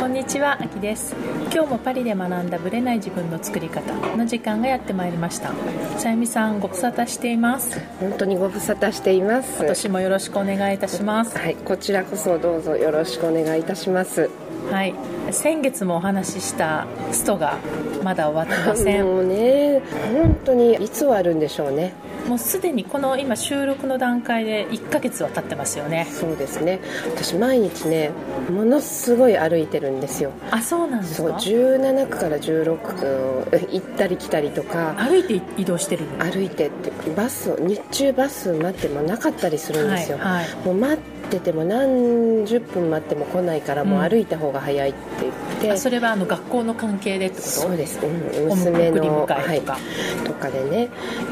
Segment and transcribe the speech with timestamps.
[0.00, 1.14] こんにちは、あきです。
[1.52, 5.52] 今日もパリで学んだブレない自分の作り方の時間がやってまいりました。
[5.98, 7.78] さゆみさんご無沙汰しています。
[8.00, 9.58] 本当にご無沙汰しています。
[9.58, 11.36] 今年もよろしくお願いいたします。
[11.36, 14.30] はいこちらこそどうぞよろしくお願いいたします。
[14.70, 14.94] はい
[15.32, 17.58] 先月もお話ししたストが
[18.02, 19.04] まだ終わってません。
[19.04, 19.82] もうね
[20.14, 21.92] 本当にいつ終わるんでしょうね
[22.30, 26.06] もうすでにこの今収録の段階で1ヶ月は経ってますよね。
[26.12, 26.78] そうですね。
[27.16, 28.12] 私毎日ね
[28.48, 30.30] ものすごい歩いてるんですよ。
[30.52, 36.24] あそうなんですそうか17区から16区行ったり来たりとか歩いて移動してるの？
[36.24, 40.66] 歩いてってバスを日中バス待ってもなかったりするんですよ、はいはい。
[40.66, 47.48] もう待ってても何十分待っても来ないからもう歩いた方が早いって言って、あそれはあの学校の関係でってこと？
[47.48, 48.08] そうです、う
[48.46, 49.72] ん、お娘送りの迎えとか。
[49.74, 50.88] はい、とかでね。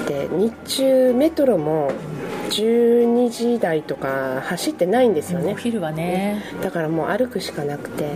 [0.06, 1.90] で日中メトロも
[2.50, 5.52] 12時台とか走ってないんですよね。
[5.52, 8.12] お昼はね、だからもう歩くしかなくて、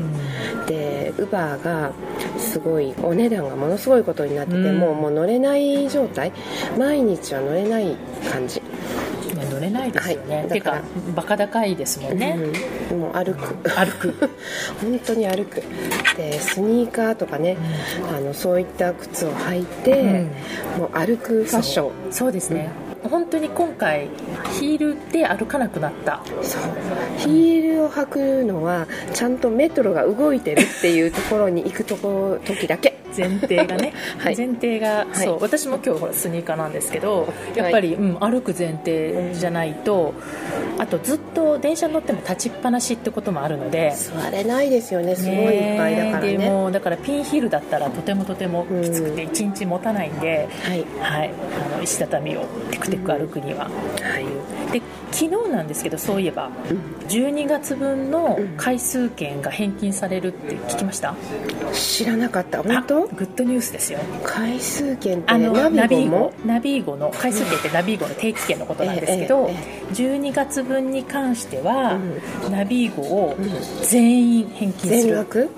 [0.66, 1.92] でウバーが
[2.38, 4.78] すごいお値段がものすごいことになってて、うん。
[4.78, 6.32] もうもう乗れない状態。
[6.78, 7.94] 毎日は乗れない
[8.32, 8.62] 感じ、
[9.62, 10.48] れないですよね、はい。
[10.48, 11.12] てかだから。
[11.14, 12.38] バカ高いですもんね、
[12.90, 13.54] うん、もう歩く。
[13.70, 14.14] 歩く。
[14.80, 15.62] 本当に歩く。
[16.16, 17.56] でスニーカーとかね、
[18.14, 20.80] あのそういった靴を履いて、うん。
[20.82, 21.44] もう歩く。
[21.44, 21.92] ファッション。
[22.10, 22.68] そうですね、
[23.08, 24.08] 本当に今回
[24.58, 26.22] ヒールで歩かなくなった。
[26.42, 26.62] そう。
[27.18, 33.02] ヒールを履くのはちゃんとメトロが動いてるっていうところに行くとこ時だけ。
[33.16, 34.36] 前提がね、 はい。
[34.36, 35.06] 前提が、い。
[35.16, 35.38] そう。
[35.40, 40.14] 私も今日ほらスニーカーなんですけどやっぱり、うん、歩く前提じゃないと、
[40.78, 45.14] あとずっと電車に乗っても立ちっぱなしってこともあるので座れないですよね。
[45.14, 50.84] すごいいっぱいだからでねもうだからピンヒールだったらとてもとてもきつくて1日持たないんで、はい。
[51.00, 51.30] はい、
[51.72, 53.70] あの石畳をテクテク歩くには、は
[54.20, 54.72] い。
[54.72, 56.50] で昨日なんですけどそういえば、
[57.08, 61.14] 12月分の回数券が返金されるって聞きました、
[61.72, 62.62] 知らなかった。
[62.62, 63.04] 本当？
[63.04, 63.98] あグッドニュースですよ。
[64.24, 71.98] 回数券ってあのナナビーゴナビーゴの回数券ってナビーゴの定期券のことなんですけど、ええ12月分に関しては、
[72.50, 73.36] ナビーゴを
[73.82, 75.14] 全員返金する。
[75.14, 75.50] 全額？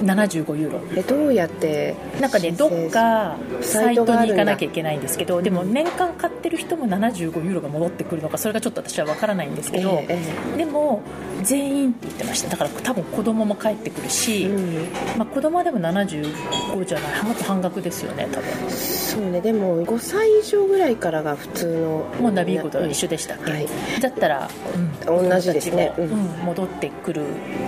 [0.00, 0.80] 75ユーロ。
[0.96, 10.18] えどうやってなんかねどっかサイトに行かなきゃいゃけないんですけどでも年間買ってる人も75ユーロが戻ってくるのかそれがちょっと私は分からないんですけど、え
[10.54, 11.02] えでも
[11.42, 12.48] 全員って言ってました。
[12.50, 14.88] だから多分子供も帰ってくるし、うん。
[15.18, 17.22] まあ、子供はでも75じゃない。
[17.22, 18.70] もっと半額ですよね多分。
[18.70, 19.40] そうね。
[19.40, 23.66] でも5歳以上ぐらいからが普通のもうナビーゴと一緒でしたっけ、はい。
[24.00, 25.94] だったら、うん同じですね。
[25.98, 26.08] うん
[26.44, 27.22] 戻ってくる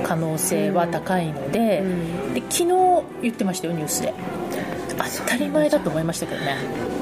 [0.05, 2.67] 可能性は高いので,、うんで昨日
[3.23, 4.15] 言ってましたよニュースで。
[5.19, 6.57] 当たり前だと思いましたけどね。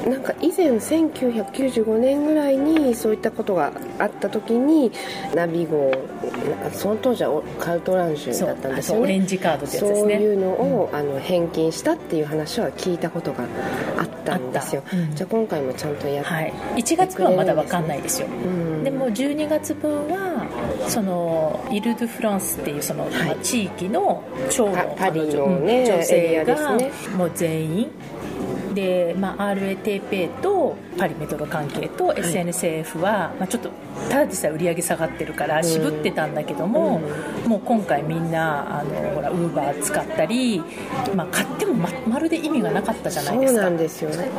[0.07, 4.91] なんか以前1995年ぐらいにそういったことがあった時に
[5.35, 5.91] ナビ号
[6.71, 10.21] その当時はカルトランジュだったんですよそうオレンねジカードってやつそうですね。
[10.21, 13.43] いうのを、あの返金したっていう話は聞いたことが
[13.97, 15.15] あったんですよ、うん。
[15.15, 18.27] じゃあ今回もちゃんとやっはい、1月分はまだ分かんないですよ。
[18.27, 18.83] うん。
[18.83, 20.47] でも12月分は
[20.87, 23.11] そのイル・ドゥ・フランスっていうその、はい。
[23.11, 26.77] まあ地域の長の彼女女性が、
[27.17, 27.91] もう全員
[28.79, 33.69] で、まあ、RATP とパリメトロ関係と SNCF は、まあ、ちょっと
[34.09, 36.99] ただでさえ売り上げ下がってるから渋ってたんだけども、
[37.45, 40.63] もう今回みんなあのほらウーバー使ったり、
[41.13, 43.61] まあ、買ってもままるで意味がなかったじゃないですか。
[43.61, 44.09] そうなんですよ。
[44.11, 44.29] ね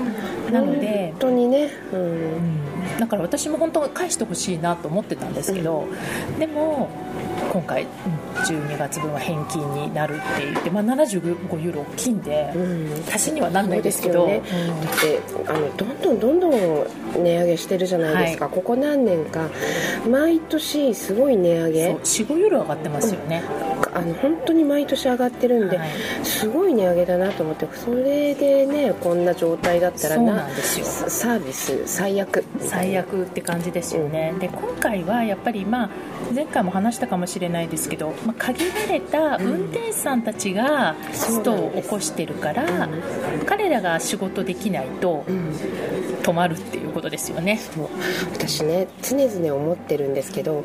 [0.51, 2.01] なので本当にね、うん。
[2.01, 2.05] う
[2.97, 2.99] ん。
[2.99, 5.87] だから私も本当は返してほしいなと思ってたんですけど、
[6.39, 6.89] でも
[7.53, 7.89] 今回うん
[8.41, 12.93] 12月分は返金になるって言って、まあ、75ユーロ大きいんで、うん。
[13.13, 14.81] 足しにはなんないですけどそうですよね。
[14.81, 19.49] だってあのどんどんどんどん値上げしてるじゃないですか、はここ何年か
[20.09, 21.87] 毎年すごい値上うんげ。
[21.87, 23.43] そう45ユーロ上がってますよね、
[23.93, 25.89] あの本当に毎年上がってるんで、はい。
[26.23, 32.45] すごい値上げだなと思ってそれでねこんな状態だったらなササービス最悪。
[32.61, 35.91] 最悪って感じですよね、で今回はやっぱり、まあ、
[36.35, 42.89] 前回も話したかもしれないですけど、まあ、限られた運転手さんたちがストを起こしてるから、
[43.47, 45.53] 彼らが仕事できないとうん。
[46.21, 47.59] 止まるっていうことですよね。
[48.33, 50.65] 私ね常々思ってるんですけど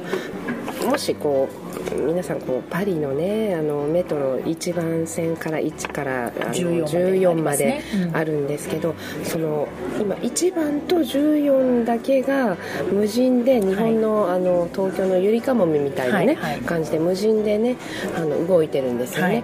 [0.85, 7.81] もしこう皆さんこうパリのねあのメトロ1番線から1からあの14 14まで
[8.13, 9.67] あるんですけど、その
[9.99, 12.57] 今1番と14だけが
[12.91, 17.75] 無人で日本の,、あの東京のゆりかもめみたいなね、感じで無人でね
[18.15, 19.43] あの動いてるんですよね、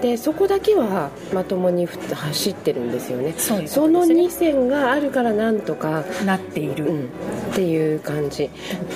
[0.00, 3.34] でそこだけはまともにふ走ってるんですよね。
[3.36, 8.50] その2線があるからなんとかなっている、うん、っていう感じ。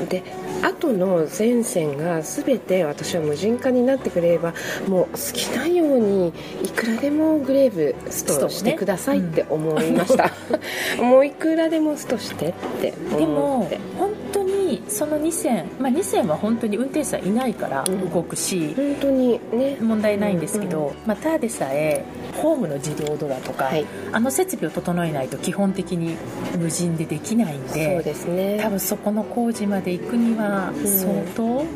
[0.09, 0.23] で
[0.67, 4.55] 後の全線が全て私は無人化になってくれれば
[4.89, 6.33] もう好きなように
[6.63, 10.33] いくらでもグレーブストしてくださいって思いました、
[11.03, 19.77] もういくらでもストしてって思ってでも本当にその2線、まあ、2線は本当に運転手さんいないから動くし、うん、本当にね。
[19.81, 22.05] 問題ないんですけど、うんうん、まあ、ただでさえ
[22.37, 26.17] ホームの自動ドアとか、はい、あの設備を整えないと基本的に
[26.59, 28.59] 無人でできないんでそうですね。
[28.61, 31.67] 多分そこの工事まで行くには相当、うん、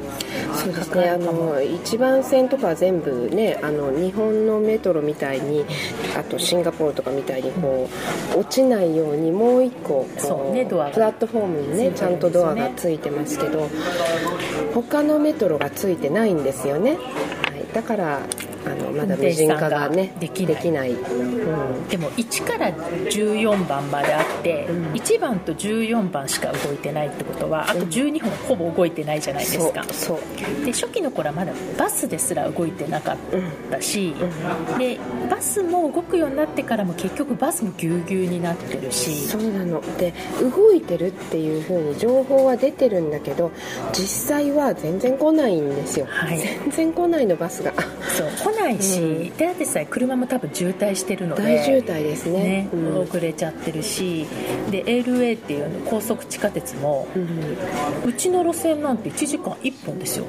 [0.56, 1.10] そうですね。
[1.10, 5.64] あの一番線とかは全部ねあの日本のメトロみたいに
[6.16, 7.88] あとシンガポールとかみたいにこ
[8.34, 11.90] う落ちないようにもう一個こう、ね、ドアプラットフォームにね。
[12.00, 13.68] ちゃんとドアがついてますけど
[14.72, 18.20] 他のメトロがついてないんですよね、はい、だから
[18.66, 33.16] あのまだ無人化がねできない、うん、でも1から14番まであって、うん、1番と14番しか動いてないってことはあと12本ほぼ動いてないじゃないですか、うん、で初期の頃はまだバスですら動いてなかっ
[33.70, 34.14] たし、
[34.78, 34.98] で
[35.30, 39.14] バスも動くようになってからも結局バスもぎゅうぎゅうになってるし。
[39.28, 39.80] そうなの。
[39.98, 43.50] で動いてるっていうふうに情報は出てるんだけど
[43.92, 47.72] 実際は全然来ないんですよ、はい、全然来ないのバスが。
[48.16, 52.40] そう来ないし、うん、であってさえ車も多分渋滞してるので大渋滞ですね。
[52.40, 54.26] ね、うん、遅れちゃってるし
[54.70, 60.26] で LA っていうの高速地下鉄も、うん、うちの路線なんて1時間1本ですよ。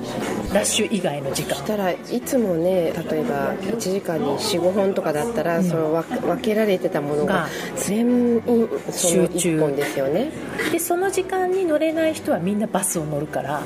[0.53, 1.55] ラッシュ以外の時間。
[1.55, 8.41] そしたらいつもね例えば1時間に45本とかだったら、うん、その分けられてたものが全員
[8.91, 10.31] その1本ですよね。
[10.71, 13.61] でその時間に乗れない人はみんなバスを乗るから、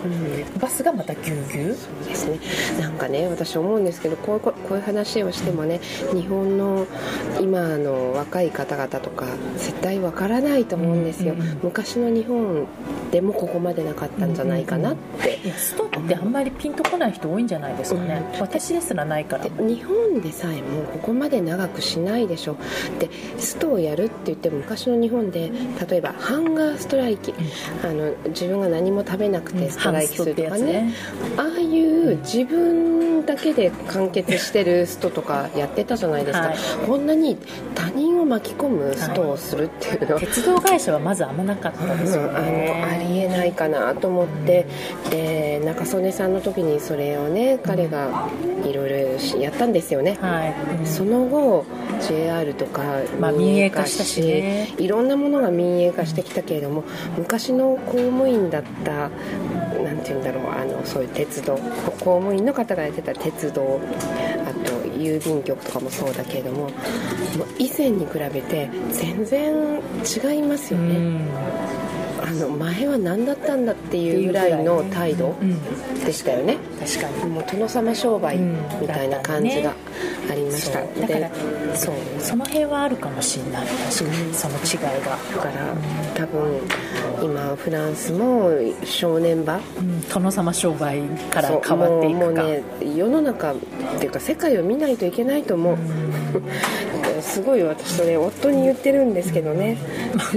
[0.60, 1.75] バスがまたぎゅうぎゅう？
[1.75, 2.40] そうですね。
[2.80, 5.80] なんかね私思うんですけどこうこういう話をしてもね
[6.13, 6.86] 日本の
[7.39, 9.25] 今の若い方々とか
[9.57, 12.68] 絶対わからないと思うんですよ、うんうん、昔の日本
[13.12, 19.45] でもここまでなかったんじゃないかなって、いやストってあんまりピンとこない人多いんじゃないですかね、うん、私ですらないから。
[19.45, 22.57] 日本でさえもここまで長くしないでしょ。
[23.00, 25.51] でストをやるって言っても昔の日本で
[25.89, 27.33] 例えばハンガーストライキ、
[27.83, 30.65] あの自分が何も食べなくてストライキするとかね。
[30.65, 30.94] ね、
[31.38, 37.38] ああいう自分だけで完結してるストとかやってたじゃないですか、はい、こんなに
[37.74, 44.66] 他人を巻き込むストをするっていうのは、い、鉄道会社はまずあんまなかったですよね、うん、あのありえないかなと思って、
[45.06, 48.30] うん、で中曽根さんの時にそれをね彼が
[48.64, 48.96] いろいろ
[49.40, 51.66] やったんですよね、はい、うん、その後
[52.02, 52.84] JR とか
[53.31, 56.84] 民営化したし、ね、いろんなものが民営化してきたけれども
[57.18, 59.10] 昔の公務員だった
[59.83, 61.56] なんて言うんだろうあのそういう鉄道
[62.00, 63.80] 公務員の方がやってた鉄道
[64.45, 66.72] あと郵便局とかもそうだけれどももう
[67.57, 69.54] 以前に比べて全然
[70.04, 71.22] 違いますよね。
[72.25, 75.36] あの前は何だったんだっていうぐらいの態度
[76.04, 77.31] でしたよね、確かに。
[77.31, 79.75] もう殿様商売みたいな感じが
[80.30, 81.30] ありました、だから
[81.75, 81.95] そう。
[82.19, 83.68] その辺はあるかもしれない。
[83.68, 84.33] 確かに。
[84.33, 85.12] その違いが。
[85.12, 85.75] だから
[86.16, 86.62] 多分
[87.24, 88.50] 今フランスも
[88.83, 91.01] 正念場、うん、殿様商売
[91.31, 92.25] から変わっていくか。
[92.25, 92.63] もうね
[92.95, 93.56] 世の中っ
[94.00, 95.77] ていうか世界を見ないといけないと思う、
[97.26, 99.78] すごい私それ夫に言ってるんですけどね、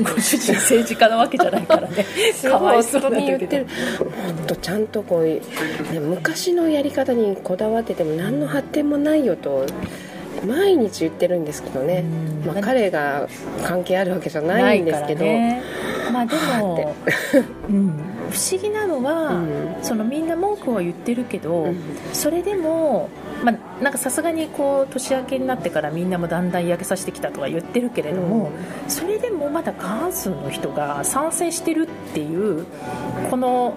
[0.03, 2.05] ご主人政治家なわけじゃないからね。
[2.43, 3.67] かわいそうに言ってる
[4.47, 9.67] とちゃんとこう、ね、昔のやり方にこだわってても何の発展もないよと
[10.47, 12.05] 毎日言ってるんですけどね、
[12.47, 13.29] まあ、彼が
[13.65, 15.63] 関係あるわけじゃないんですけど、ね、
[16.13, 16.95] まあでも、
[17.69, 17.93] うん、
[18.31, 21.83] 不思議なのは、うん、そのみんな文句は言ってるけど、うん、
[22.13, 23.09] それでも
[23.45, 28.51] まあ、なんかさすがにこう年明けになってからみんなもだんだん焼けさせてきたとは言ってるけれども、
[28.85, 32.67] うん、それでもまだ過半数の人が賛成してるっていう
[33.31, 33.77] この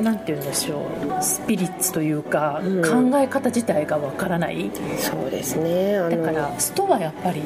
[0.00, 4.70] なんて言うんでしょうスピリッツというか、うん、考え方自体がわからない。
[4.98, 7.42] そうですねだからストはやっぱり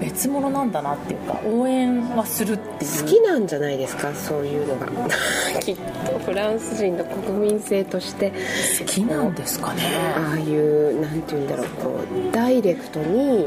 [0.00, 3.02] 別物なんだなっていうか応援はするっていう。
[3.02, 4.86] 好きなんじゃないですかそういうのが。
[5.60, 8.32] きっとフランス人の国民性として。
[8.78, 9.82] 好きなんですかね。
[10.16, 11.90] ああいうなんて言うんだろうこ
[12.30, 13.46] うダイレクトに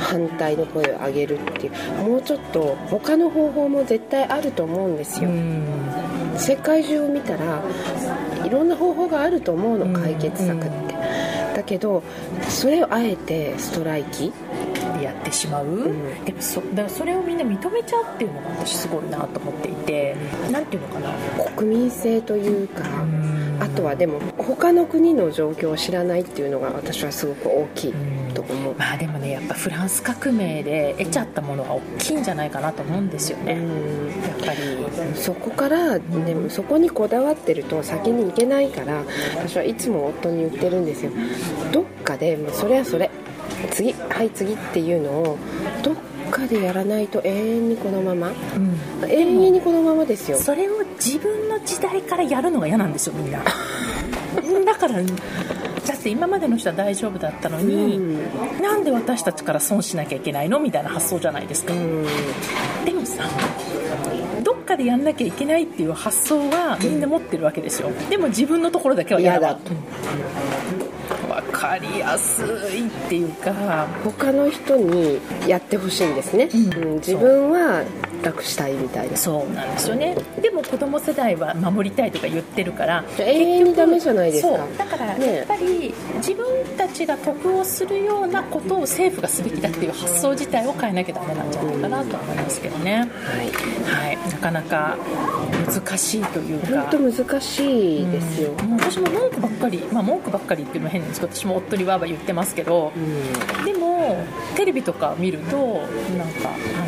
[0.00, 2.08] 反対の声を上げるっていう。
[2.08, 5.30] もうちょっと他の方法も絶対あると思うんですよ。
[6.36, 7.62] 世界中を見たら
[8.48, 10.98] いろんな方法があると思うの解決策って。
[11.54, 12.04] だけど
[12.48, 14.32] それをあえてストライキ
[15.02, 20.14] やってしまう、うん、でもそだからそれをみんな認めちゃうっていうのが私すごいなと思っていて
[20.52, 21.12] 何ていうのかな。
[21.56, 22.84] 国民性というか、
[23.60, 27.94] あととはでも他の国の状況を知らないっていうのが私はすごく大きい
[28.34, 34.58] と思う、まあでもねやっぱフランス革命で得ちゃったものは大きいんじゃないかなと思うんですよね、やっぱり。
[35.14, 39.04] そこからでもそこにこだわってると先に行けないから
[39.36, 41.12] 私はいつも夫に言ってるんですよ。
[41.72, 43.10] どっかでもうそれはそれ
[43.70, 45.38] 次はい次っていうのを
[45.82, 45.94] どっ
[46.30, 48.32] かでやらないと永遠にこのまま、
[49.06, 50.38] 永遠にこのままですよ。
[50.38, 53.42] それを自分の時代からやるのが嫌なんですよみんな。
[54.64, 55.02] だから
[55.88, 58.00] だって今までの人は大丈夫だったのに、う
[58.58, 62.04] ん、なんで私たちから損しなきゃいけないのみたいな発想じゃないですか、うん、
[62.84, 63.24] でもさ
[64.44, 69.72] どっかでやんなきゃいけないっていう発想はみんな持ってるわけですよ、でも自分のところだけは嫌だと
[71.28, 73.86] 分かりやすいっていうか。
[74.04, 77.84] 他の人にやってほしいんですね、うん、自分は
[78.22, 79.16] 楽したいみたいな。
[79.16, 80.16] そうなんですよね。
[80.40, 84.66] でも子供世代は守りたいとか言ってるから永遠にダメじゃないですか。
[84.76, 86.46] だからやっぱり自分
[86.76, 93.46] たちが得をするようなことを政府がすべきだっていう発想自体を変えなきゃダメなんじゃないかなと思いますけどね、はい、
[93.84, 94.96] はい、なかなか
[95.66, 96.82] 難しいというか。
[96.82, 104.16] 本当難しいですよ、うん、私も文句ばっかりまあ文句ばっかりっていうのも変なんですけど私も夫にわーわー言ってますけど、うん、でも
[104.56, 106.87] テレビとか見るとなんかあの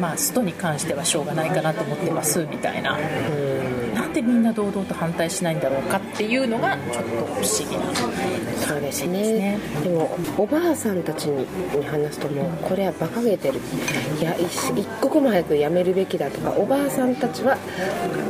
[0.00, 2.96] まあストに関してはしょうがないかなと思ってますみたいな。
[4.08, 7.94] なんでみんな堂々と反対しないんだろうかっていうのがちょっと不思議な。
[8.66, 9.58] そうですね。
[9.82, 11.46] でもおばあさんたちに
[11.86, 13.60] 話すともうこれは馬鹿げてる
[14.18, 17.56] いや一刻も早くやめるべきだとかおばあさんたちは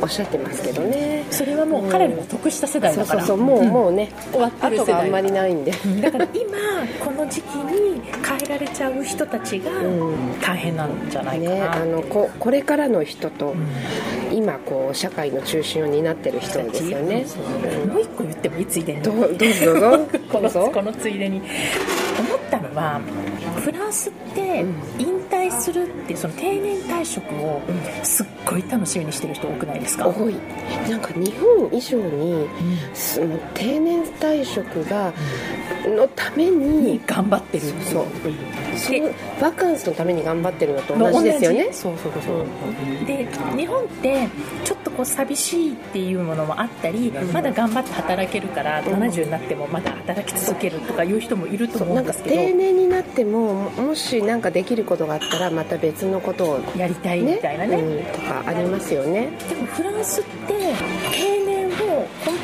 [0.01, 5.71] おっしゃってますけどねそれはもう彼らが得した世代だから、そうそうそうもう、うん、もうね終わってる世代があんまりないんで
[6.01, 6.57] だから今
[7.03, 9.71] この時期に変えられちゃう人たちが
[10.41, 13.55] 大変なんじゃないかな、ね、あのここれからの人と、
[14.31, 17.25] 今こう社会の中心心を担ってる人ですよね、
[17.85, 22.99] もう一個言ってもいいついでにどうぞどうぞこのこのついでに思ったのは
[23.63, 24.65] フランスって
[24.97, 27.61] 引退するってその定年退職を
[28.03, 30.35] すっごい楽しみにしてる人多くないですか多い
[30.89, 32.47] なんか日本以上に、
[32.93, 35.13] その定年退職が、
[35.87, 38.05] のために頑張ってるそう、
[38.77, 39.09] その
[39.39, 42.43] バカンスのために頑張ってるのと同じですよねそうそうそう、う
[43.01, 44.27] ん、で日本って
[44.63, 52.35] ちょっとこう寂しいっていうものもあったり、うん、まだ頑張って働けるから70になってもまだ働き続けるとかいう人もいると思うんですけど。
[52.35, 59.29] 定年になってももし何かできることがあったらまた別のことを、やりたいみたいなね、うん、とかありますよね。
[59.47, 60.73] でもフランスって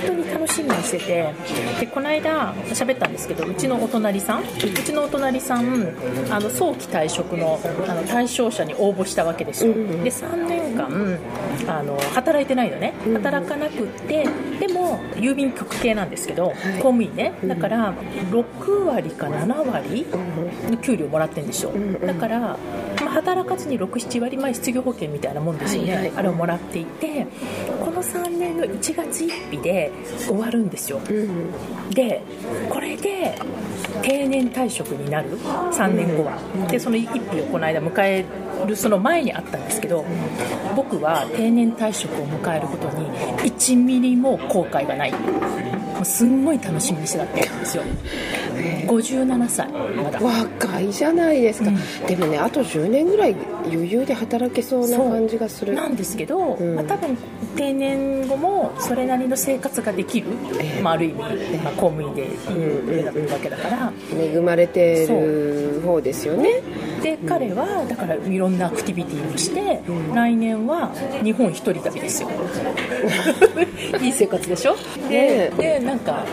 [0.06, 1.34] 当に楽しみにしてて
[1.80, 4.44] でこの間喋ったんですけどうちのお隣さんう
[4.84, 5.96] ちのお隣さん
[6.30, 11.20] あの早期退職のあの対象者に応募したわけですよ、で3年間
[11.68, 12.94] あの働いてないのね。
[13.14, 14.28] 働かなくって
[14.60, 17.34] でも郵便局系なんですけど、公務員ね。
[17.46, 17.94] だから
[18.32, 20.06] 6割か7割
[20.70, 21.72] の給料もらってるんですよ。
[22.06, 22.58] だから、まあ、
[23.16, 27.26] 働かずに67割前失業保険みたいなもんですよね、はいはい、あれをもらっていて
[27.80, 32.22] この3年の1月1日で終わるんですよ、うん、で
[32.70, 33.40] これで
[34.02, 35.38] 定年退職になる。
[35.40, 36.38] 3年後は、
[36.70, 38.26] でその1日をこの間迎え
[38.68, 40.06] るその前にあったんですけど
[40.76, 43.08] 僕は定年退職を迎えることに
[43.50, 45.14] 1ミリも後悔がない。
[45.96, 47.84] もうすんごい楽しみにしてたってんですよ
[48.88, 53.36] 57歳まだ若いじゃないですか、うん、でもねあと10年ぐらい
[53.66, 55.74] 余裕で働けそうな感じがする。
[55.74, 57.18] なんですけど、うん、まあ、多分
[57.56, 60.28] 定年後もそれなりの生活ができる、
[60.60, 61.20] えー、まあ、ある意味、
[61.64, 66.62] まあ、公務員でいいわけだから、恵まれてる方ですよね
[67.06, 69.80] で彼はだからいろんなアクティビティをして、
[70.16, 70.90] 来年は
[71.24, 72.30] 日本一人旅ですよ。
[74.02, 74.76] いい生活でしょ？
[75.08, 76.26] ででなんか、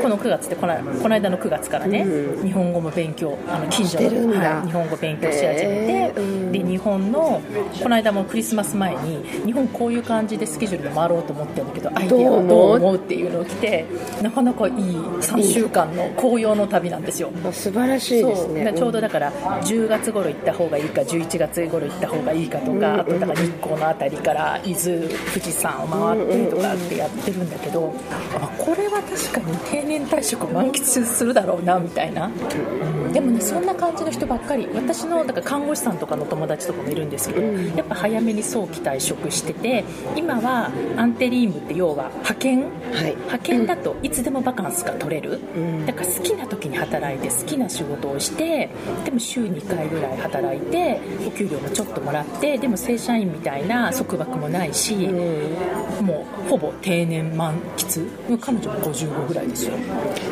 [0.00, 2.06] この9月ってこのこの間の9月からね、
[2.42, 6.12] 日本語も勉強あの近所の、はい、日本語勉強し始めて、
[6.52, 7.42] で日本の
[7.82, 12.96] この間もクリスマス前に日本こういう感じでスケジュールで回ろうと思ってるんだけどアイデアはどう思う？
[12.96, 13.84] っていうのを来て
[14.22, 17.30] なかなかいい3週間の紅葉の旅なんですよ。
[17.52, 18.72] 素晴らしいですね。
[18.74, 27.94] ちょうどだから10月頃行った方がいいか11月頃行った方がいいかとか、あとだから日光の辺りから伊豆富士山を回ってとかってやってるんだけど、
[28.34, 32.30] あこれは確かに定年退職満喫するだろうなみたいな、
[33.12, 34.68] でもねそんな感じの人ばっかり。
[34.74, 37.42] 私のだから看護師さんとかの友達とかもいるんですけど、
[37.76, 42.66] やっぱ早めに早期退職してて今はアンテリームって要は派遣、は
[43.08, 45.40] い、派遣だといつでもバカンスが取れる、
[45.86, 48.68] だから好きな時に働いて好きな仕事をして
[49.04, 54.94] でも週2回ぐらい働いてお給料もちょっともらってでも正社員みたいな束縛もないし、
[56.02, 59.74] もうほぼ定年満喫彼女も55ぐらいですよ。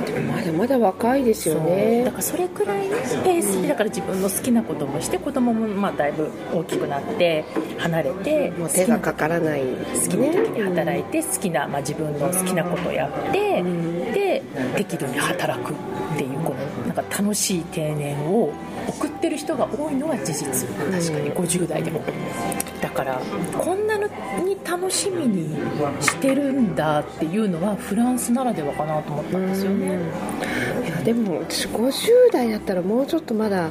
[0.07, 2.05] でもまだまだ若いですよね。
[2.05, 7.45] だからそれくらいのペースでだから自分の好きなこともして子供もまあだいぶ大きくなって
[7.79, 9.63] 離れてもう手がかからない。
[9.63, 13.63] 好きな時に働いて好きな、まあ、自分の好きなことをやって
[14.13, 14.43] で
[14.77, 15.75] 適度に働くっ
[16.17, 18.53] ていうこのなんか楽しい定年を
[18.89, 20.69] 送ってる人が多いのは事実。
[20.69, 21.33] 確かに。
[21.33, 22.03] 50代でも。
[22.81, 23.21] だから
[23.59, 24.09] こんなの
[24.45, 25.57] に楽しみに
[26.01, 30.01] してるんだっていうのはフランスならではかなと思ったんですよね
[31.05, 33.71] でも私50代だったらもうちょっとまだ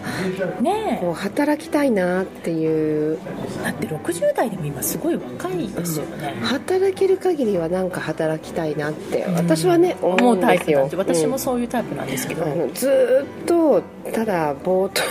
[0.62, 3.20] ねこう働きたいなっていう。
[3.64, 15.02] だって60代でも今すごい若いですよね、働ける限りはなんか働きたいなって私はね、思思うタイプなんで私もそういうタイプなんですけど、あのずーっとただぼーっと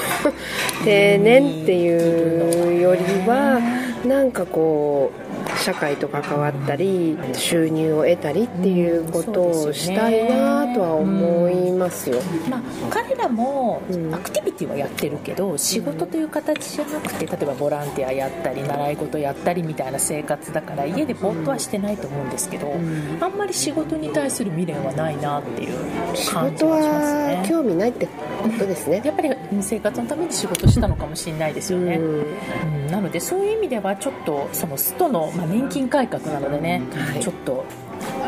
[0.84, 3.60] 定年っていうよりは
[4.06, 5.29] なんかこう
[5.60, 12.20] 社会と関わったり収入を得たりっていうことをしたいなとは思いますよ。
[12.48, 14.14] まあ、彼らもうん。
[14.14, 22.72] アクティビティはやってるけど、仕事という形じゃなくて例えばボランティアやったり習い事やったりみたいな生活だから家でぼーっとはしてないと思うんですけど、
[23.20, 29.02] あんまり仕事に対する未練はないなっていう仕感じ事がしますはね興味ないってことですね。
[29.04, 32.04] やっぱり生活のために仕事したのかもしれないですよね、うん。
[32.04, 32.86] うん。
[32.88, 37.20] なのでそういう意味ではちょっとそのストの、まあ、年金改革なのでね、はい。
[37.20, 37.64] ちょっと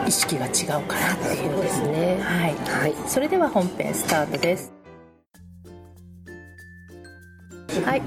[0.06, 2.18] 意識が違うかなっていうですね。
[2.20, 2.94] はい、はい。
[3.06, 4.81] それでは本編スタートです
[7.80, 8.02] はい。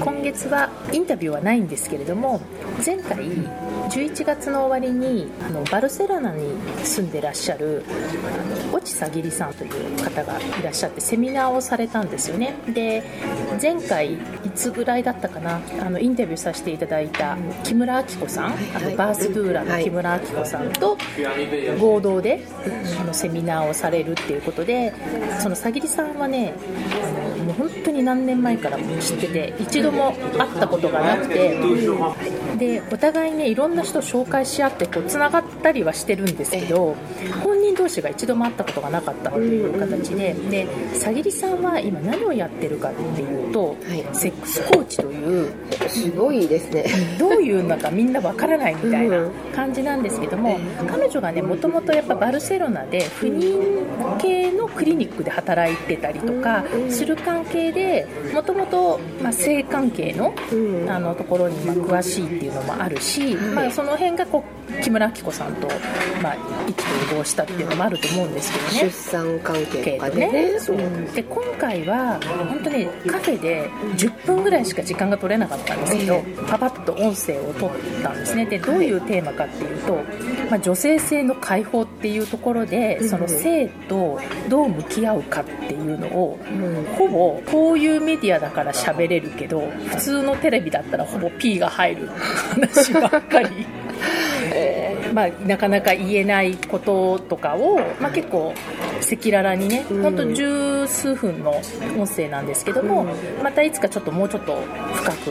[0.00, 2.40] 今月はインタビューはないんですけれども
[2.84, 3.18] 前回
[3.90, 7.84] 11月の終わりにあのバルセロナに住んでらっしゃる
[8.74, 12.54] 越智さぎりさんという方がいらっしゃってセミナーをされたんですよね。
[12.68, 13.02] で
[13.60, 14.18] 前回い
[14.54, 20.96] つぐらいだったかなあのインタビューさせていただいた木村明子さん、あのバースドゥーラの木村明子さんと
[21.78, 22.44] 合同で
[23.00, 24.92] あのセミナーをされるっていうことで
[25.40, 26.54] そのさぎりさんはね
[27.42, 31.58] もう本当に何年前からも知ってて一度も会ったことがなくて
[32.58, 36.96] でお互いねいろんな人紹介し合ってこうつながったりはしてるんですけど
[37.42, 44.04] 本人同士が一度も会ったことがなかったという形ででさぎりさんは今何をやってるかっていうと、はい。
[44.12, 45.52] セックスコーチという
[45.88, 46.84] すごいですね。
[47.18, 49.30] どういうのかみんなわからないみたいなうん。
[49.54, 60.54] 感じなんですけども彼女がねもともとやっぱバルセロナで不妊系のクリニックで働いてたりとかする関係でもともと性関係のう
[60.86, 60.90] ん。
[60.90, 65.68] あのところにまあ詳しいっていうのもあるし、まあ、その辺がこう木村明子さんと、
[66.22, 66.36] まあ、
[66.68, 68.90] 意気投合したっていうのもあると思うんですけど出ね。
[68.90, 70.60] 産関係系とかでね。
[70.60, 70.76] そう。
[71.14, 78.46] で今回は本当にカフェで10分ぐらいしか時間が取れなかったんですけど、パパッと音声を取ったんですね。
[78.46, 79.94] でどういうテーマかっていうと、
[80.50, 86.38] まあ、女性性の解放っていうところでその性とどう向き合うかっていうのを、
[86.96, 93.81] ほぼこういうメディアだから喋れるけど普通のテレビだったらほぼ P が入る話ばっかり。
[95.12, 98.54] まあ、なかなか言えないこととかを、まあ、結構
[99.00, 100.02] 赤裸々にね、うん。
[100.02, 101.60] 本当十数分の
[101.98, 103.06] 音声なんですけども、
[103.42, 104.56] またいつかちょっともうちょっと
[104.94, 105.30] 深く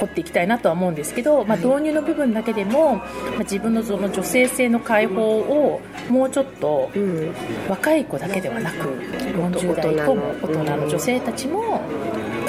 [0.00, 3.04] 掘っていきたいなとは思うんですけど、まあ、導入の部分だけでも、ま
[3.36, 7.34] あ、自分のその女性性の解放をもうちょっとうん。
[7.68, 11.80] 若い子だけではなく40代以降も大人の女性たちも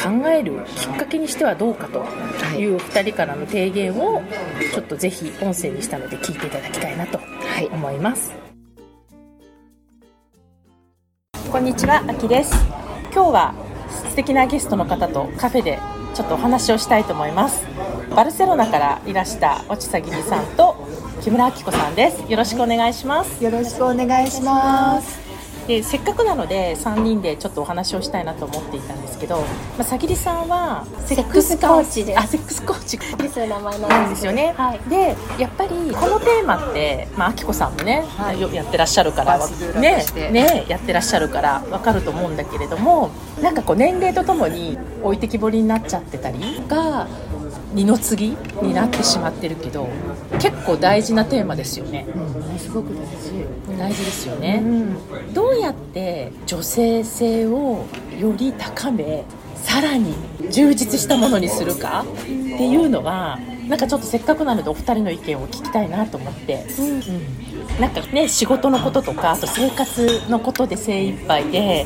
[0.04, 2.00] 考えるきっかけにしてはどうかと
[2.58, 2.66] い。
[2.74, 4.22] う2人からの提言を
[4.74, 7.68] ちょっとぜひ音声にしたので聞いていただきたいなとはい。
[7.68, 8.34] 思います。
[11.52, 12.54] こんにちはあきです。
[13.14, 13.54] 今日は
[14.10, 15.80] 素敵なゲストの方とカフェで
[16.14, 17.66] ちょっとお話をしたいと思います。
[18.16, 20.76] バルセロナからいらした落ちさぎりさんと
[21.22, 22.32] 木村明子さんです。
[22.32, 23.44] よろしくお願いします。
[23.44, 25.21] よろしくお願いします。
[25.72, 29.46] でせっかくなので3人でちょっとお話をしたいなと思っていたんですけど、ま
[29.80, 32.20] あ、さぎりさんはセックスコーチです。
[32.20, 33.00] あセックスコーチ。
[33.18, 34.80] です名前ななんんですよね、はい。
[34.90, 38.04] でやっぱりこのテーマって、まあ、あきこさんもね、
[38.38, 39.40] よやってらっしゃるから
[39.80, 47.08] ねねやってらっしゃるから分かると思うんだけれどもなんかこう年齢とともに置いてきぼりになっちゃってたりが
[47.74, 49.88] 二の次になってしまってるけど
[50.40, 52.06] 結構大事なテーマですよね。
[52.58, 53.32] すごく大事。
[53.78, 54.64] 大事ですよね、
[55.34, 57.86] どうやって女性性を
[58.20, 59.24] より高め
[59.56, 60.14] さらに
[60.52, 71.86] 充実したものにするかっていうのがなんかちょっとせっかくなのでお二人の意見を聞きたいなと思って、うんなんかね仕事のこととかあと生活のことで精一杯で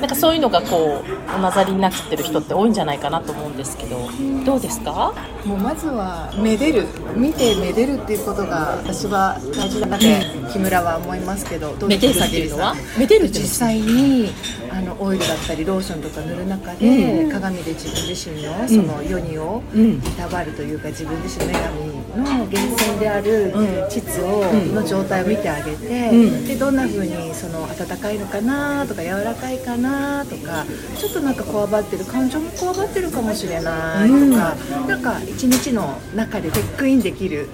[0.00, 4.08] なんかそういうのがこうおなざりになっちゃってる人って多いんじゃないかなと思うんですけど
[4.44, 5.14] どうですか？
[5.44, 12.74] もうまずはめでる見てめでるっていうことが私は大事だなって木村は思いますけどどうめでるっていうのは？
[12.98, 14.30] めでる実際に
[14.70, 19.92] あのオイルだったりローションとか塗る中で、鏡で自分自身のその世にをうん。
[19.94, 23.88] いたわるというか自分自身の女神の源泉であるうん。
[23.88, 24.44] 膣を、
[24.74, 26.46] の状態を見てあげて、うん。
[26.46, 30.64] でどんな風にその温かいのかなとか柔らかいかなとか
[30.98, 37.48] ちょっとなんかこわばってる感情もこわばってるかもしれないとか、なんか一日の中でチェックインできる。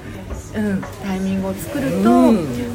[0.56, 2.02] うん、タイミングを作ると、うん。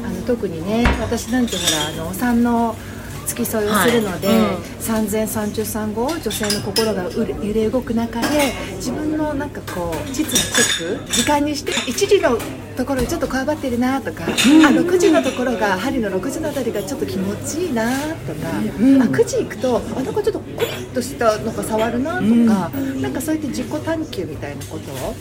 [0.04, 2.76] あの特にね私なんてほらあのお産の
[3.24, 4.36] 付き添いをするので、はい。
[4.36, 4.62] うん。
[4.80, 12.38] 産前産中産後女性の心が揺れ動く中で自分のなんかこう膣のチェック時間にして1時の
[12.76, 17.90] ところでちょっとこわばってるなとか、あ6時のところが針の6時のあたりがちょっと気持ちいいな
[18.26, 18.60] とか、あ
[19.06, 25.14] 9時行くとあなんかちょっとコリッとしたのが触るなとか、なんかそうやって自己探求みたいなことを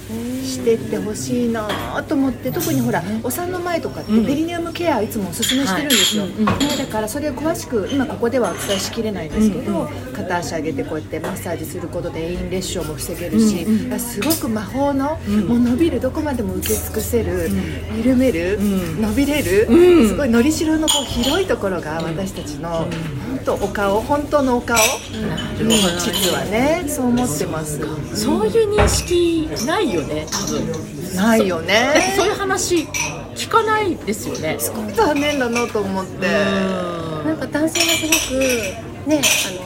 [0.44, 1.68] してってほしいな
[2.08, 6.46] と思って特にほらお産の前とかってペリネウムケアいつもおすすめしてるんですよ、ね、
[6.78, 13.66] だからそれを詳しく今ここではお伝えしきれないんですけど、片足上げてこうやってマッサージすることで陰裂傷も防げるし、
[14.00, 17.43] すごく魔法の、もう伸びるどこまでも受け尽くせる、
[17.98, 27.80] 緩める、伸びれる、すごいのりしろのこう広いところが私たちの本当お顔本当のお顔、うん、実はねそう思ってます。
[28.16, 31.16] そういう認識ないよね多分。
[31.16, 32.14] ないよね。
[32.18, 32.88] そういう話
[33.36, 34.58] 聞かないですよね。
[34.96, 36.28] 残念だなと思って。
[37.26, 39.22] なんか男性はすごくね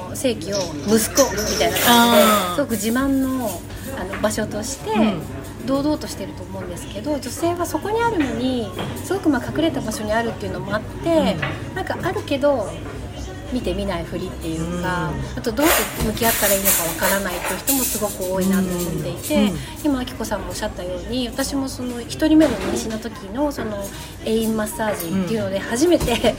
[0.05, 3.61] あの正規を息子みたいな感じですごく自慢の
[3.99, 4.91] あの場所として
[5.67, 8.67] 堂々としてると思うんですけど女性はそこにあるのに
[9.03, 11.35] すごくまあ隠れた場所にあるっていうのもあって
[11.75, 12.69] なんかあるけど
[13.53, 19.53] 見て見ないふりっていうか、あとどうやって向き合ったらいいのかわからないっていう人もすごく多いなと思っていて、
[19.85, 23.77] 今あきこさんもおっしゃったように私もその1人目の妊娠の時のその
[24.25, 26.35] エインマッサージっていうので初めて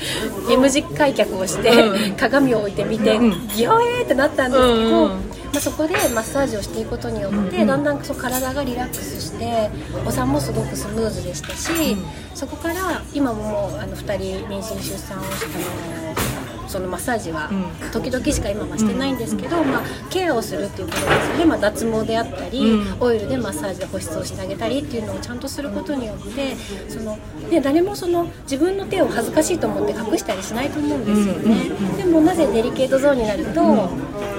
[0.50, 5.08] M 字開脚をして鏡を置いてみてギョエーってなったんですけど、
[5.52, 9.70] まあ、そこでマッサージをしていくことによってだんだんそう体がリラックスして
[10.06, 11.96] お産もすごくスムーズでしたし、
[12.34, 17.50] そこから今ももうあの2人妊娠出産をしてあのそのマッサージは
[17.92, 26.54] 時々しか今はしてないんですけど、まあ、ケアをするっていうことですよね、まあ、脱毛であったり、オイルでマッサージで保湿をしてあげたりっていうのをちゃんとすることによって
[26.88, 27.16] その、
[27.50, 33.88] ね、誰もその自分の手を恥ずかしいと思って隠したりしないと思うんですよね、でもなぜデリケートゾーンになると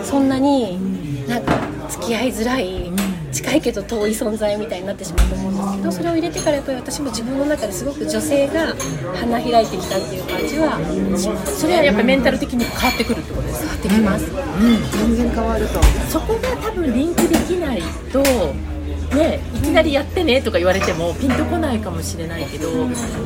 [0.04, 0.99] そんなに
[1.30, 1.56] なんか
[1.90, 2.92] 付き合いづらい
[3.32, 8.74] 近いけど遠い存在みたいになってしまうと思うんですけどそれを入れてからやっぱり私も自分の中ですごく女性が
[9.16, 10.80] 花開いてきたっていう感じは
[11.18, 11.62] します。
[11.62, 13.84] それはやっぱりメンタル的に変わってくるってことですか？
[13.84, 14.26] できます、
[14.98, 18.24] 全然変わるとそこが多分リンクできないと
[19.16, 22.70] ねいきなりやってねとか言われてもピンとこないかもしれないけど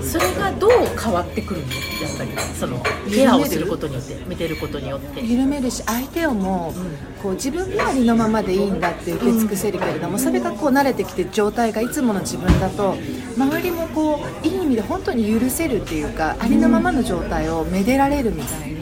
[0.01, 1.67] それがどう変わってくるの？
[1.67, 1.73] や
[2.13, 5.21] っぱりそのケアをすることによって見てることによって。
[5.21, 6.73] 緩めるし相手をも
[7.21, 12.95] こう自分がありのままでいいんだって受け尽くせるけれどもそれがこう慣れてきて状態がいつもの自分だと
[13.37, 18.72] 周りもこういい意味で本当に許せるっていうかありのままの状態をめでられるみたいに。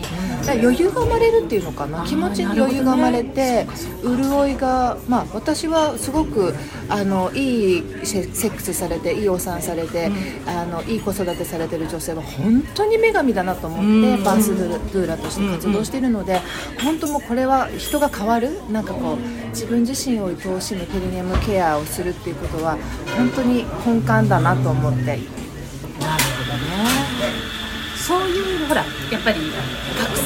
[0.47, 2.04] 余裕が生まれるっていうのかな。
[2.06, 3.67] 気持ちに余裕が生まれて、
[4.04, 6.54] 潤いが、まあ、私はすごく
[6.89, 10.12] あのいいセセックスされていいお産されて、
[10.45, 16.41] あのいい子育てされてる女性は本当に女神だなと思って、バースドゥーラとして活動しているので、
[16.84, 18.49] 本当もうこれは人が変わる。
[18.71, 22.77] なんかこう自分自身を愛おしむペリネムケアをするっていうことは
[23.17, 25.06] 本当に根幹だなと思って。
[25.06, 27.62] なるほどね。
[27.95, 29.51] そういうほらやっぱり隠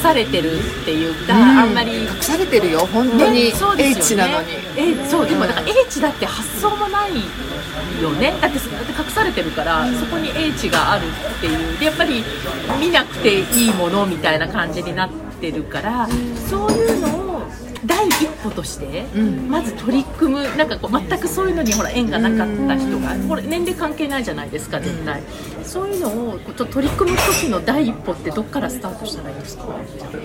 [0.02, 2.04] されてるっていうか、あんまり。
[2.04, 2.80] 隠されてるよ。
[2.92, 4.26] 本当に、ねそうですよね。
[4.26, 4.54] H なのに。
[4.78, 7.12] えそうでもなんか H だって発想もない
[8.02, 8.34] よね。
[8.42, 11.78] だってだって隠されてるから、そこに H があるっていう。
[11.80, 12.24] でやっぱり
[12.80, 16.08] 見なくていいものみたいな感じになってるから、
[16.50, 17.25] そういうのを
[17.86, 19.04] 第一歩として、
[19.50, 25.22] まず取り組むなんかこう全くそういうのにほら縁がなかった人が、これ年齢関係ないじゃないですか絶対、
[25.64, 29.66] そういうのをこうちょっと取り組む時の第一歩ってどっからスタートしたらいいですか？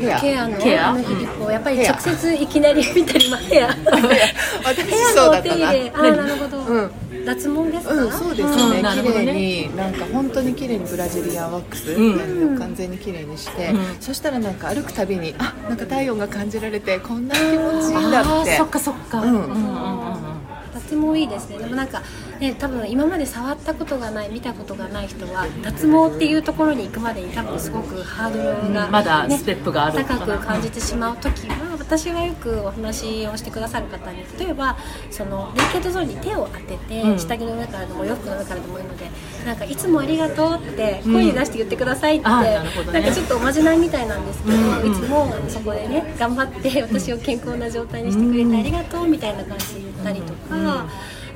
[0.00, 0.20] ヘア。
[0.20, 0.88] ケアのケア。
[0.90, 3.68] あの日々をやっぱり直接いきなり見たりまヘア。
[4.64, 5.72] 私ヘアのお手そうだったな。
[5.72, 5.90] 入れ。
[5.94, 6.90] あーなるほど、うん
[7.34, 8.70] 脱毛ですか、うん、そうですうん。
[8.70, 9.26] ね、綺なるほどね。
[9.26, 14.00] 麗になんか本当に綺麗にブラジリアンワックス、う完全に綺麗にして、うん。
[14.00, 18.56] そしたらなんか歩くたびにあなんか体温が感じられてこんな気持ちいいんだって。
[18.56, 21.58] そっかそっか、うんうんうんうんうん脱毛いいですね。
[21.58, 22.02] でもなんか
[22.38, 34.76] ね多分今まで触ったことがない見たことがない人は脱毛っていうところに行くまでに多分すごくハードルが、まだステップがある高く感じてしまう時は私はよくお話をしてくださる方に例えば
[35.10, 37.18] そのデリケートゾーンに手を当てて、うん。
[37.18, 39.10] 下着の上からでもお洋服の上からでもいいので
[39.44, 43.00] なんかいつもありがとうって声に出して言ってくださいって、あーなね。
[43.00, 44.92] なんかちょっとおまじないみたいなんですけど、うんうん。
[44.92, 50.86] いつもそこでね頑張って私を健康な状態にしてくれてありがとうみたいな感じったりとか、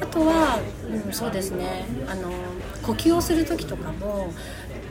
[0.00, 0.59] あとは、
[1.07, 1.85] うん、そうですね。
[2.09, 2.31] あの
[2.83, 4.33] 呼吸をする時とかも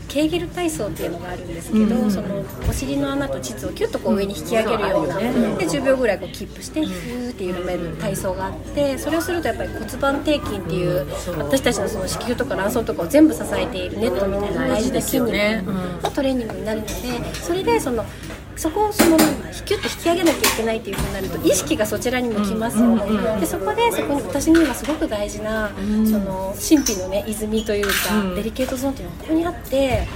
[0.08, 2.12] ケーゲル体操っていうのがあるんですけど、うん。
[2.12, 5.58] そのお尻の穴と膣をキュッとこう上に引き上げるような、うん。
[5.58, 11.08] で10秒ぐらいこうキープしてヒューって緩める体操があってそれをするとやっぱり骨盤底筋っていう
[11.38, 16.94] 私たちのその子宮とか卵巣とかを全部支えているネットみたいな大事な筋肉のトレーニングになるので
[17.34, 18.06] それでその
[18.56, 19.18] そこをその
[19.66, 28.36] キュッと引き上げなきゃいけないっていうふうになると意識がそちらに向きますよね、でそこでそこに私にはすごく大事な、その神秘のね泉というか、うん。
[28.36, 30.08] デリケートゾーンっていうのがここにあって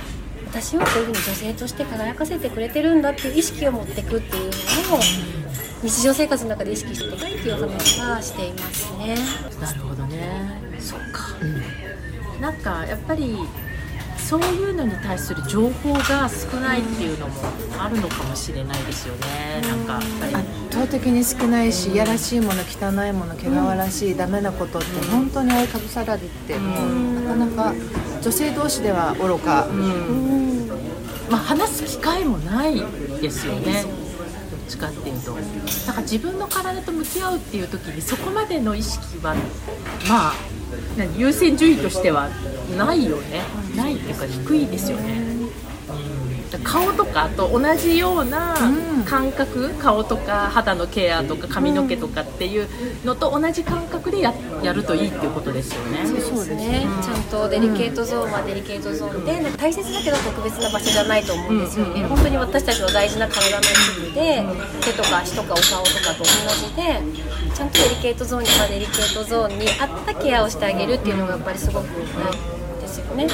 [0.49, 4.51] 私をこういうふうに女性として輝かせてくれてるんだっていう意識を持っていくっていうのを
[5.83, 9.17] 日常生活の中で意識してくださいっていう話はしていますね。
[9.61, 10.61] なるほどね。
[10.79, 11.35] そっか、
[12.41, 13.37] なんかやっぱり
[14.27, 17.33] そういうのに対する情報が少ないっていうのも
[17.79, 20.35] あるのかもしれないですよね、なんかやっぱり。
[20.35, 27.73] 圧倒的に少ないし、いやらしいもの汚いもの汚らしい、ダメなことって本当に覆いかぶさられて、もうなかなか
[28.21, 29.69] 女性同士では愚か、
[31.31, 32.83] まあ、話す機会もない
[33.21, 33.83] ですよね。
[33.83, 33.93] どっ
[34.67, 35.31] ちかっていうと。
[35.31, 35.39] な
[35.93, 39.35] んか自分の体と向き合うっていう時にそこまでの意識は
[40.09, 40.56] まあ何
[41.15, 42.29] 優先順位としては
[42.77, 43.43] ないよね。
[43.75, 45.36] ないっていうか低いですよね、
[46.63, 48.55] 顔とかと同じような
[49.05, 52.67] 感覚、顔とか肌のケアとか髪の毛とかっていう
[53.03, 54.33] のと同じ感覚でや
[54.63, 56.05] やるといいっていうことですよね。
[56.07, 59.51] そうですね、ちゃんとデリケートゾーンはデリケートゾーンで、なん。
[59.51, 64.45] か大切だけど特別な場所じゃないと思うんですよね、本当に私たちの大事な体の一部で、
[64.81, 66.25] 手とか足とかお顔とかと同
[66.67, 67.01] じで
[67.53, 72.66] ちゃんとデリケートゾーンにはデリケートゾーンに合ったケアをしてあげるっていうのがやっぱりすごく大事
[72.97, 73.27] ですよね。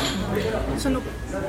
[0.78, 1.02] その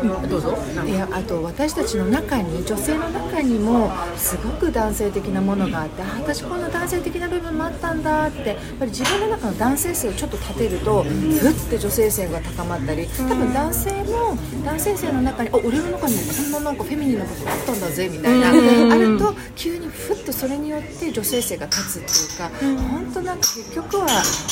[0.02, 0.56] うんどうぞ。
[0.86, 11.08] いやあと私たちの中に女性の中にもすごく男性的なものがあってあ私こんな男性的な部分もあったんだってやっぱり自分の中の男性性をちょっと立てるとふ
[11.48, 18.48] って女性性が高まったり多分男性も男性性の中にあ俺の中にもこんななんかフェミニンな部分あったんだぜみたいな
[18.94, 24.06] あると急にふっとそれによって女性性が立つっていうか本当なんか結局は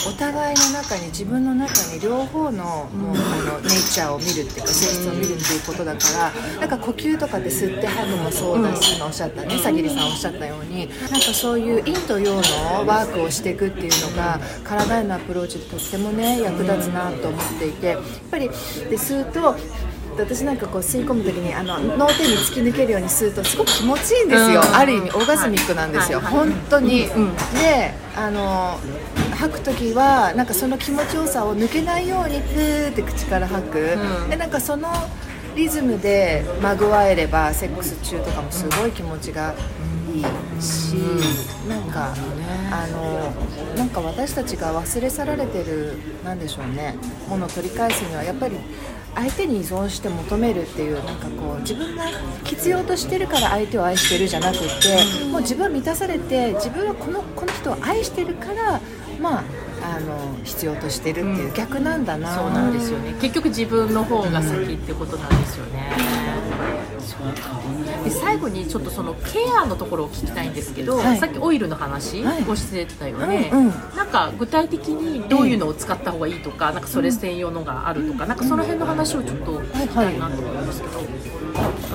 [0.08, 6.00] お互いの中に自分の中に両方のもうあのネイチャーを見るっていうか性質を見るっていうことだか
[6.56, 12.40] らなんか呼吸とかで吸って吐くもそうだし、今おっしゃったねさぎりさんおっしゃったようになんかそういう陰と陽の
[12.86, 18.54] ワークをしていくっていうのが体へのアプローチでとってもね役立つなと思っていてやっぱりで
[18.96, 19.56] 吸うと
[20.14, 24.76] 私なんかこう吸い込む時にあの脳天に突き抜けるように吸うとすごく気持ちいいんですよ、うん。
[24.76, 26.50] ある意味オーガズミックなんですよ、はいはい。
[26.50, 28.78] 本当に、であの
[29.42, 34.30] 吐く時はなんかその気持ちよさを抜けないようにプーって口から吐く、うん。
[34.30, 34.88] でなんかその
[35.56, 39.54] リズムでまぐわえればセックス中とかもすごい気持ちが
[40.14, 40.94] いいし、
[41.68, 42.14] なんか
[42.70, 43.32] あの
[43.76, 46.94] なんか私たちが忘れ去られてるなんでしょうね。
[47.28, 48.56] ものを取り返すにはやっぱり
[49.14, 52.04] 相手に依存して求めるっていうなんかこう自分が
[52.44, 54.64] 必要としてるから相手を愛してるじゃなくて
[55.30, 58.80] もう自分は満たされて自分はこのこの人を愛してるから
[59.22, 59.44] まあ
[59.84, 63.14] あの必要としてるっていう逆なんだな、そうなんですよね。
[63.20, 65.90] 結局自分の方が先ってことなんですよね、
[68.04, 71.18] で最後にちょっとそのケアのところを聞きたいんですけど、はい。
[71.18, 72.44] さっきオイルの話はい。
[72.48, 73.72] をしてたよね、うんうん。
[73.96, 81.00] なんか具体的にどういうのを使った方がいいとか、なんかそれ専用のがあるとか、なんかその辺の話をちょっと聞きたいなと思うんですけど、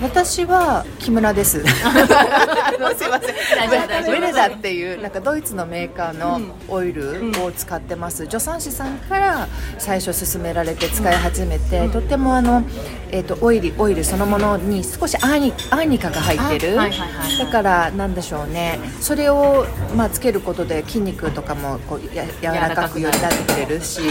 [0.01, 1.63] 私は木村です。
[1.83, 3.35] あ のすいません。
[4.07, 8.25] ウェレダっていうなんかドイツのメーカーのオイルを使ってます。
[8.25, 9.47] 助産師さんから
[9.79, 12.63] 最初勧められて使い始めて、とってもあの
[13.11, 16.79] えっ、とオイルオイルそのものに少しアーニアーニカが入ってる。
[16.79, 18.79] あはいはいはいだからなんでしょうね。
[19.01, 19.65] それを
[19.95, 24.01] まあつけることで筋肉とかもこうや柔らかくよりなってくれるし、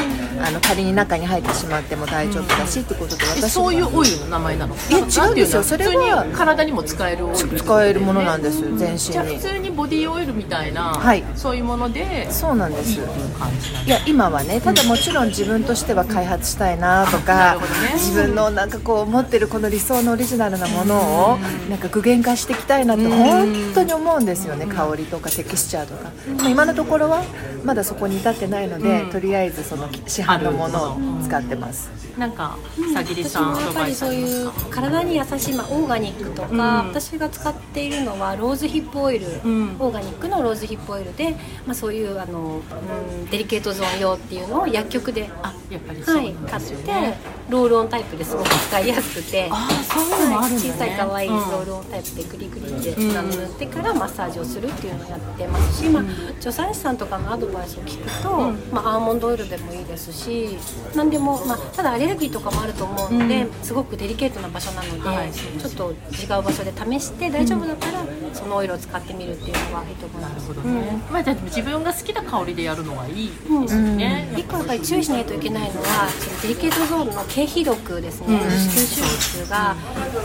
[0.44, 4.74] あの仮に中に入ってしまっても大丈夫だしってことでえ私はそういうオイルの名前なの？
[4.74, 11.22] いや違うんっていうのはそう普通ですよそれはに体にも使えるオイル使えるものなんです全身じゃあ普に通にボディオイルみたいな、はい。
[11.34, 12.98] そういうものでそうなんです。
[12.98, 17.92] いや今はねただもちろん自分としては開発したいなとなかね。
[17.94, 26.10] 自分のなんかこう持ってるこの理想のオリジナルなものをなんか具現化していきたいなって本当に思うんですよね香りとかテクスチャーとか。
[26.38, 27.22] まあ今のところは
[27.64, 31.90] まだそこに至ってないのでとりあえずその市販のものを使ってます。
[32.16, 32.56] なんか
[32.94, 36.88] さぎり私さんもやっぱりそういう体に優しい、まあ、オーガニックとか、うん。
[36.88, 39.76] 私が使っているのはローズヒップオイル、ん。
[39.78, 41.30] オーガニックのローズヒップオイルで、
[41.66, 47.14] まあ、そういうあの、うん、デリケートゾーン用っていうのを薬局で、あやっぱりそうはい、なん買って
[47.48, 49.50] ロールオンタイプですごく使いやすくて。
[49.88, 51.42] そういうのもあるんだね、小さい可愛いロうん。
[51.42, 56.04] ールオンタイプでグリグリって塗ってからマッサージをするっていうのをやってますし、まあ、
[56.40, 60.56] 助産師さんとかのアドバイスを聞くと、まあ、アーモンドオイルでもいいですし
[60.94, 65.32] 何でも、まあ、ただアレルギーとかもあると思うので、すごくデリケートな場所なので、はい。
[65.32, 70.46] ちょっと違う場所で試して大丈夫だったら、そのオイルを使ってみるっていうのがいいと思います。
[70.46, 73.34] ほどね、まあじゃあ自分が好きな香りでやるのがいいで
[73.68, 79.02] すよね、一個やっぱり注意しないといけないのはそのデリケートゾーンの経皮力ですね、吸収
[79.42, 79.74] 率が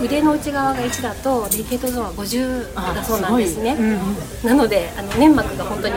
[0.01, 3.75] 腕の内側が1だとデリケートゾーンは50だそうなんですね、
[4.43, 5.93] なのであの粘膜が本当に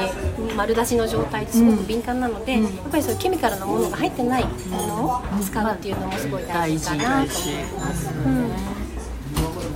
[0.56, 8.83] 丸出しの状態ですごく敏感なので、やっぱりそういうケミカルなものが入ってないものを使うっていうのもすごい大大事事かなと思います。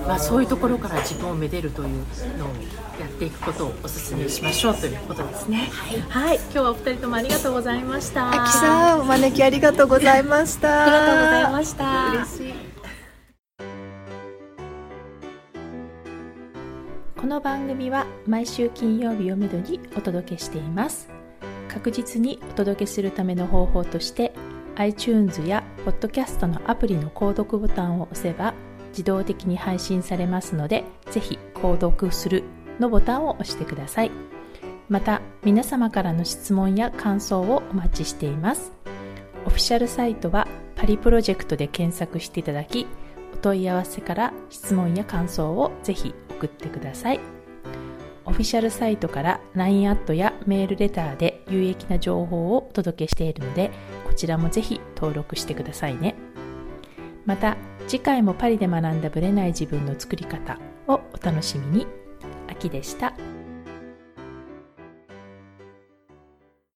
[0.09, 1.89] まあ、そういうところから自分をめでるという
[2.39, 2.49] のを
[2.99, 5.71] やっていくことをお勧めしましょうということですね。
[6.09, 8.31] はい、今日はお二人ともありがとうございました。
[8.47, 10.83] きさんお招きありがとうございました。
[10.83, 12.11] ありがとうございました。
[12.13, 12.55] 嬉しい。
[17.21, 21.11] この番組は毎週金曜日をめどにお届けしています。
[21.69, 24.33] 確実にお届けするための方法として
[24.77, 28.55] iTunes や Podcast のアプリの購読ボタンを押せば
[28.99, 30.83] 自動的に配信されますので
[31.13, 32.43] ぜひ購読する
[32.81, 34.11] のボタンを押してください。
[34.89, 38.73] また皆様からの質問や感想をお待ちしています。
[39.47, 42.87] オフィシャルサイトはパリプロジェクトで検索していただき
[43.35, 47.21] お問い合わせから質問や感想をぜひ送ってください。
[48.25, 53.71] オフィシャルサイトから LINE アットやメールレターで有益な情報をお届けしているので
[54.07, 56.17] こちらもぜひ登録してくださいね。
[57.25, 57.57] また
[57.89, 61.87] 次回もパリで学んだブレない自分の作り方をお楽しみに
[62.47, 63.15] 秋でした。